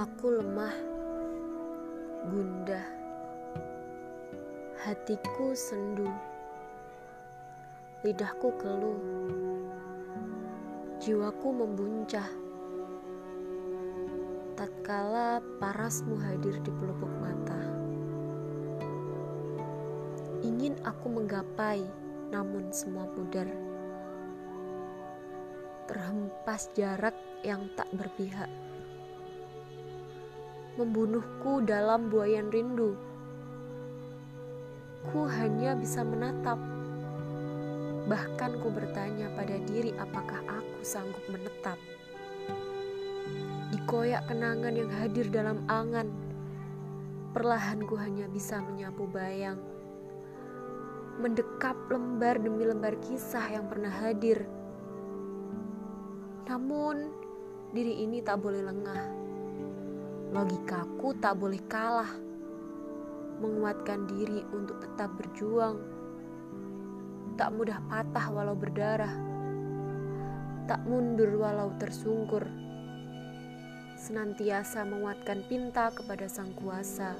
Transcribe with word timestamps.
Aku 0.00 0.32
lemah, 0.32 0.72
gundah, 2.32 2.88
hatiku 4.80 5.52
sendu, 5.52 6.08
lidahku 8.00 8.48
keluh, 8.56 8.96
jiwaku 11.04 11.52
membuncah. 11.52 12.24
Tatkala 14.56 15.44
parasmu 15.60 16.16
hadir 16.16 16.56
di 16.64 16.72
pelupuk 16.80 17.12
mata, 17.20 17.60
ingin 20.40 20.80
aku 20.80 21.12
menggapai, 21.12 21.84
namun 22.32 22.72
semua 22.72 23.04
pudar. 23.04 23.52
Terhempas 25.84 26.72
jarak 26.72 27.20
yang 27.44 27.68
tak 27.76 27.92
berpihak 27.92 28.48
membunuhku 30.78 31.64
dalam 31.66 32.06
buayan 32.06 32.46
rindu. 32.52 32.94
Ku 35.10 35.26
hanya 35.26 35.74
bisa 35.74 36.06
menatap. 36.06 36.60
Bahkan 38.06 38.62
ku 38.62 38.68
bertanya 38.70 39.32
pada 39.34 39.58
diri 39.66 39.90
apakah 39.98 40.38
aku 40.46 40.80
sanggup 40.86 41.22
menetap. 41.26 41.78
Dikoyak 43.74 44.26
kenangan 44.30 44.74
yang 44.74 44.90
hadir 44.90 45.26
dalam 45.30 45.62
angan. 45.66 46.10
Perlahan 47.34 47.86
ku 47.86 47.94
hanya 47.98 48.26
bisa 48.30 48.58
menyapu 48.62 49.06
bayang. 49.10 49.58
Mendekap 51.18 51.76
lembar 51.90 52.38
demi 52.38 52.66
lembar 52.66 52.94
kisah 53.02 53.46
yang 53.50 53.66
pernah 53.70 53.92
hadir. 53.92 54.46
Namun, 56.50 57.14
diri 57.70 58.02
ini 58.02 58.18
tak 58.26 58.42
boleh 58.42 58.58
lengah 58.66 59.29
Logikaku 60.30 61.18
tak 61.18 61.42
boleh 61.42 61.58
kalah, 61.66 62.14
menguatkan 63.42 64.06
diri 64.06 64.46
untuk 64.54 64.78
tetap 64.78 65.10
berjuang. 65.18 65.82
Tak 67.34 67.50
mudah 67.50 67.82
patah 67.90 68.30
walau 68.30 68.54
berdarah, 68.54 69.10
tak 70.70 70.86
mundur 70.86 71.34
walau 71.34 71.74
tersungkur. 71.82 72.46
Senantiasa 73.98 74.86
menguatkan 74.86 75.42
pinta 75.50 75.90
kepada 75.90 76.30
Sang 76.30 76.54
Kuasa 76.54 77.18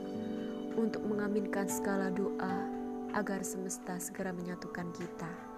untuk 0.78 1.02
mengaminkan 1.02 1.66
segala 1.66 2.14
doa 2.14 2.62
agar 3.10 3.42
semesta 3.42 3.98
segera 3.98 4.30
menyatukan 4.30 4.86
kita. 4.94 5.49